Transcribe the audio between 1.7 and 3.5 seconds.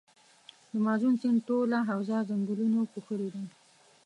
حوزه ځنګلونو پوښلي ده.